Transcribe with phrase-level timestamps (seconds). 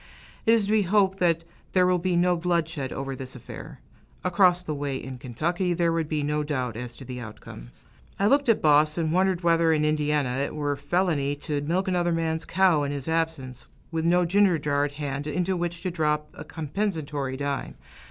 [0.47, 1.43] It is to be hoped that
[1.73, 3.81] there will be no bloodshed over this affair;
[4.23, 7.69] across the way, in Kentucky, there would be no doubt as to the outcome.
[8.17, 12.13] I looked at Boss, and wondered whether in Indiana it were felony to milk another
[12.13, 16.29] man's cow in his absence, with no ginger jar at hand, into which to drop
[16.33, 17.75] a compensatory dime.